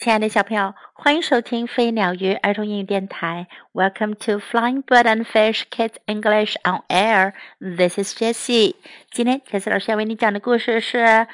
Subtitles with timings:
[0.00, 3.48] 亲爱的小朋友，欢迎收听飞鸟鱼儿童英语电台。
[3.74, 7.34] Welcome to Flying Bird and Fish Kids English on Air.
[7.58, 8.76] This is Jessie.
[9.10, 10.96] 今天 Jessie 老师要为你讲的故事是《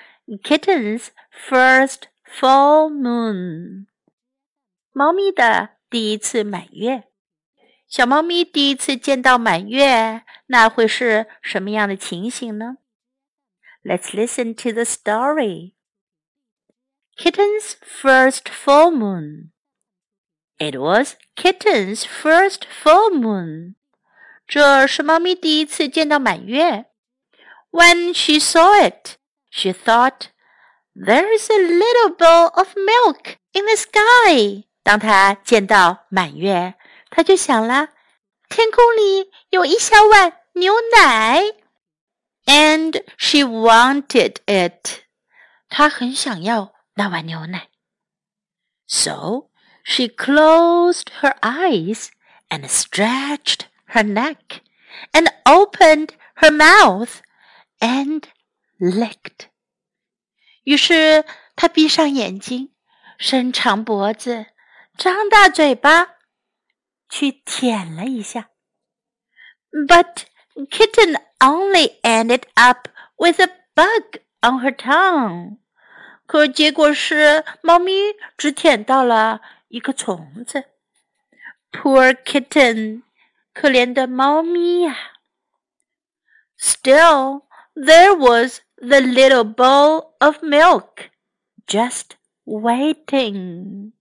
[0.42, 1.10] Kitten's
[1.48, 3.34] First Full Moon》。
[4.90, 7.04] 猫咪的第一次满月。
[7.86, 12.78] 小猫咪第一次见到满月，那会是什么样的情形呢
[13.84, 15.74] ？Let's listen to the story.
[17.17, 19.51] Kitten's first full moon.
[20.57, 23.75] It was Kitten's first full moon.
[24.47, 26.85] 这是猫咪第一次见到满月。
[27.71, 29.17] When she saw it,
[29.49, 30.29] she thought,
[30.93, 36.73] "There's a little bowl of milk in the sky." 当她见到满月，
[37.09, 37.89] 她就想了，
[38.49, 41.43] 天空里有一小碗牛奶。
[42.45, 45.03] And she wanted it.
[45.69, 47.69] 她很想要 那碗牛奶。
[48.87, 49.49] So
[49.83, 52.09] she closed her eyes
[52.49, 54.61] and stretched her neck
[55.11, 57.19] and opened her mouth
[57.79, 58.23] and
[58.79, 59.47] licked.
[60.63, 62.73] 于是她闭上眼睛，
[63.17, 64.47] 伸长脖子，
[64.97, 66.17] 张大嘴巴，
[67.09, 68.49] 去舔了一下。
[69.71, 70.25] But
[70.69, 75.57] kitten only ended up with a bug on her tongue.
[76.25, 77.91] 可结果是，猫咪
[78.37, 80.65] 只舔到了一个虫子。
[81.71, 83.03] Poor kitten，
[83.53, 84.95] 可怜的猫咪呀。
[86.57, 91.09] Still, there was the little bowl of milk,
[91.65, 92.11] just
[92.45, 93.93] waiting.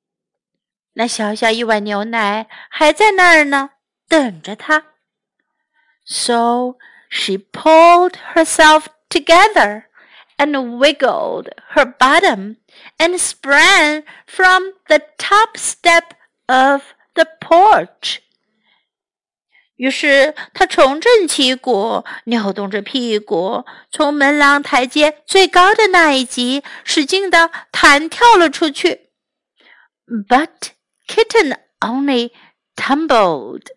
[0.94, 3.70] 那小小一碗牛奶还在那儿呢，
[4.08, 4.86] 等着它。
[6.04, 6.76] So
[7.08, 9.84] she pulled herself together
[10.36, 12.56] and wiggled her bottom
[12.98, 16.14] and sprang from the top step
[16.46, 16.82] of
[17.14, 18.20] the porch.
[19.76, 29.10] 于是他重振旗鼓，扭动着屁股，从门廊台阶最高的那一级使劲地弹跳了出去。
[30.06, 30.72] But
[31.08, 32.30] Kitten only
[32.76, 33.68] tumbled,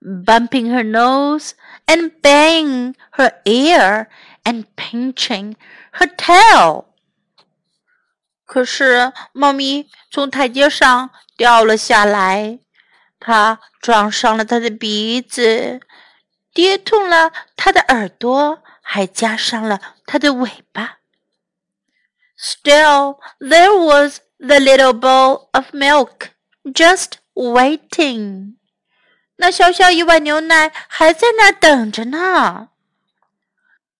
[0.00, 1.54] bumping her nose
[1.86, 4.08] and banging her ear
[4.44, 5.56] and pinching
[5.92, 6.86] her tail。
[8.46, 12.58] 可是猫咪从台阶上掉了下来，
[13.20, 15.80] 它撞伤了它的鼻子，
[16.52, 20.98] 跌痛了它的耳朵，还夹伤了它的尾巴。
[22.36, 26.30] Still, there was the little bowl of milk
[26.64, 28.53] just waiting.
[29.36, 32.68] 那小小一碗牛奶还在那儿等着呢。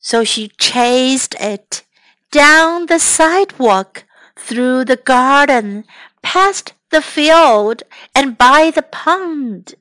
[0.01, 1.83] So she chased it
[2.31, 5.85] down the sidewalk, through the garden,
[6.23, 7.83] past the field,
[8.15, 9.75] and by the pond.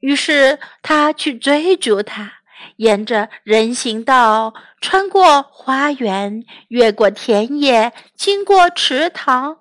[0.00, 2.32] 于是他去追逐它，
[2.76, 9.58] 沿着人行道，穿过花园，越过田野，经过池塘。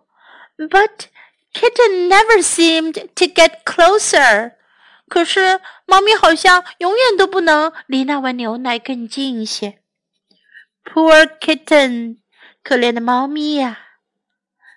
[0.57, 1.05] But
[1.53, 4.53] Kitten never seemed to get closer.
[5.07, 9.79] 可是猫咪好像永远都不能离那碗牛奶更近些。
[10.83, 12.17] Poor kitten，
[12.63, 13.79] 可怜的猫咪呀。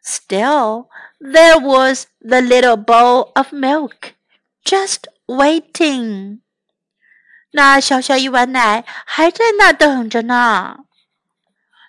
[0.04, 0.88] Still,
[1.18, 4.14] there was the little bowl of milk,
[4.64, 6.40] just waiting.
[7.52, 10.83] 那小小一碗奶还在那等着呢。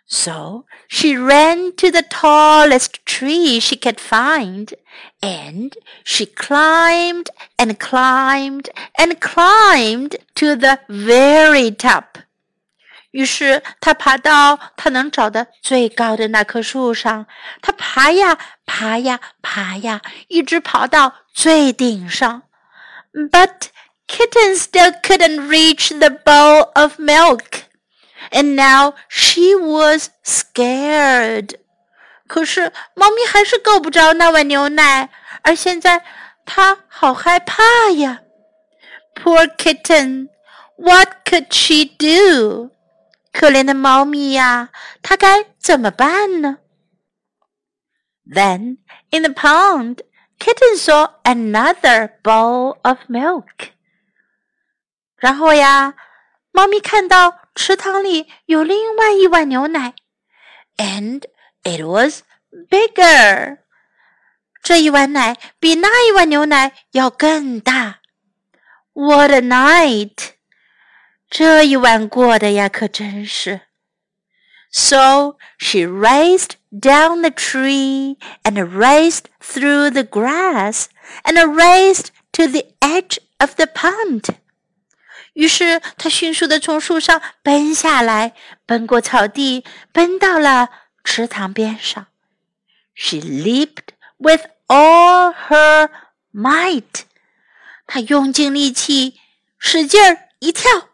[0.08, 4.74] So she ran to the tallest tree she could find,
[5.22, 8.70] and she climbed and climbed
[9.00, 12.18] and climbed to the very top.
[13.12, 17.26] 于是她爬到她能找的最高的那棵树上，
[17.62, 22.44] 她爬呀爬呀爬呀，一直跑到最顶上。
[23.14, 23.70] But
[24.08, 27.64] Kitten still couldn't reach the bowl of milk
[28.32, 31.56] and now she was scared.
[32.28, 35.10] 可是猫咪还是够不着那碗牛奶，
[35.42, 36.04] 而现在
[36.46, 37.64] 它好害怕
[37.98, 38.22] 呀。
[39.16, 40.30] Poor kitten,
[40.78, 42.72] what could she do?
[43.34, 44.70] 可怜的猫咪呀，
[45.02, 46.60] 它该怎么办呢？
[48.26, 48.78] Then
[49.10, 50.00] in the pond,
[50.40, 53.72] kitten saw another bowl of milk.
[55.18, 55.96] 然后呀，
[56.52, 59.94] 猫咪看到 池塘里有另外一碗牛奶，
[60.78, 61.24] and
[61.64, 62.22] it was
[62.70, 63.60] bigger。
[64.64, 68.00] 这一碗奶比那一碗牛奶要更大。
[68.94, 70.34] What a night！
[71.30, 73.62] 这一晚过的呀，可真是。
[74.74, 80.86] So she raced down the tree and raced through the grass
[81.24, 84.36] and raced to the edge of the pond.
[85.37, 88.33] 于是她迅速地从树上奔下来，
[88.65, 90.71] 奔过草地，奔到了
[91.05, 92.07] 池塘边上。
[92.95, 95.91] She leaped with all her
[96.33, 97.03] might.
[97.87, 99.21] 她用尽力气，
[99.59, 100.89] 使劲儿一跳。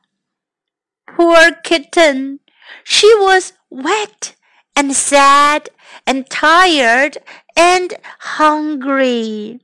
[1.06, 2.40] Poor kitten,
[2.84, 4.32] she was wet
[4.74, 5.66] and sad
[6.04, 7.18] and tired
[7.54, 9.60] and hungry.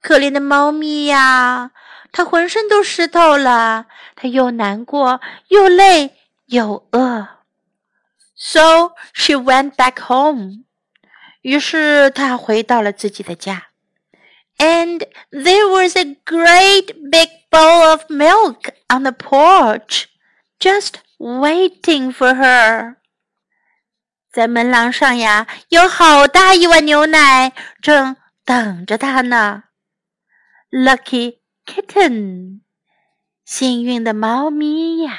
[0.00, 1.72] 可怜的猫咪呀，
[2.11, 3.85] 它浑身都湿透了，
[4.15, 6.15] 它又难过又累
[6.45, 7.27] 又饿。
[8.35, 10.63] So she went back home.
[11.41, 13.67] 于是她回到了自己的家。
[14.57, 20.05] And there was a great big bowl of milk on the porch,
[20.59, 22.95] just waiting for her.
[24.31, 28.15] 在门廊上呀，有好大一碗牛奶，正
[28.45, 29.63] 等着她呢。
[30.71, 32.60] Lucky kitten，
[33.44, 35.18] 幸运的猫咪呀！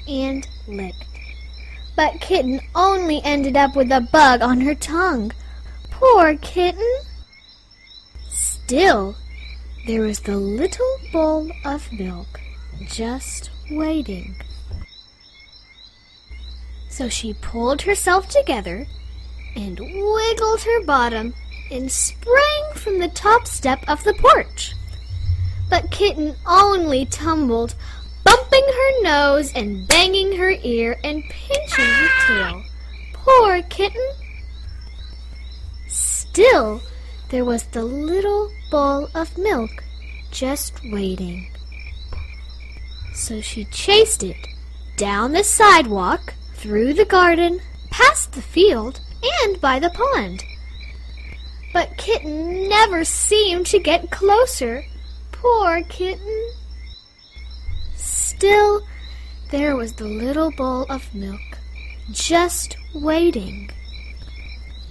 [0.07, 1.05] and licked.
[1.95, 5.31] But Kitten only ended up with a bug on her tongue.
[5.89, 6.99] Poor Kitten!
[8.29, 9.15] Still,
[9.87, 12.39] there was the little bowl of milk
[12.85, 14.35] just waiting.
[16.89, 18.87] So she pulled herself together
[19.55, 21.33] and wiggled her bottom
[21.71, 24.73] and sprang from the top step of the porch.
[25.69, 27.75] But Kitten only tumbled,
[28.23, 32.63] bumping her nose and banging her ear and pinching her tail.
[33.13, 34.09] Poor Kitten!
[35.87, 36.81] Still,
[37.29, 39.83] there was the little bowl of milk
[40.31, 41.51] just waiting.
[43.13, 44.47] So she chased it
[44.95, 48.99] down the sidewalk, through the garden, past the field,
[49.43, 50.43] and by the pond.
[51.73, 54.83] But Kitten never seemed to get closer.
[55.31, 56.51] Poor Kitten.
[57.95, 58.81] Still,
[59.51, 61.57] there was the little bowl of milk,
[62.11, 63.69] just waiting.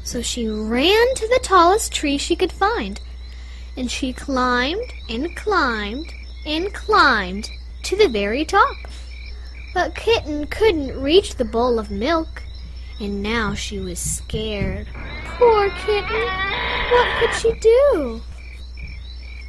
[0.04, 3.00] So she ran to the tallest tree she could find,
[3.76, 6.12] and she climbed and climbed
[6.44, 7.50] and climbed
[7.82, 8.76] to the very top.
[9.74, 12.42] But Kitten couldn't reach the bowl of milk,
[13.00, 14.86] and now she was scared.
[15.38, 16.28] Poor kitten!
[16.90, 18.22] What could she do?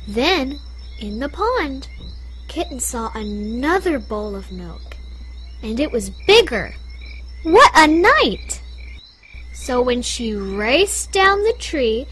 [0.07, 0.59] Then,
[0.99, 1.87] in the pond,
[2.47, 4.95] Kitten saw another bowl of milk,
[5.61, 6.73] and it was bigger.
[7.43, 8.61] What a night!
[9.53, 12.07] So when she raced down the tree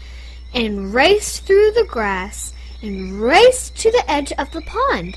[0.54, 2.52] and raced through the grass
[2.82, 5.16] and raced to the edge of the pond,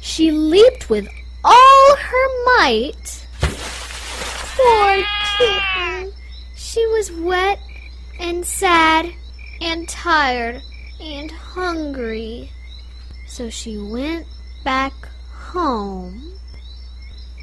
[0.00, 1.08] she leaped with
[1.44, 3.26] all her might
[4.54, 5.04] Poor
[5.38, 6.12] kitten.
[6.54, 7.58] She was wet
[8.19, 9.13] and sad
[9.61, 10.61] and tired
[10.99, 12.49] and hungry.
[13.27, 14.25] So she went
[14.63, 14.93] back
[15.51, 16.33] home.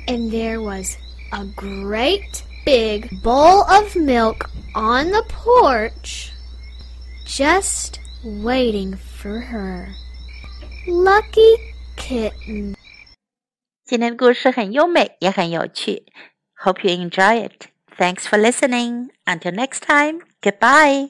[0.07, 0.99] And there was
[1.33, 6.33] a great big bowl of milk on the porch,
[7.27, 9.89] just waiting for her.
[10.87, 11.57] Lucky
[11.97, 12.75] kitten.
[13.87, 16.05] 今天的故事很优美，也很有趣。
[16.63, 17.69] Hope you enjoy it.
[17.97, 19.09] Thanks for listening.
[19.25, 20.21] Until next time.
[20.42, 21.10] Goodbye.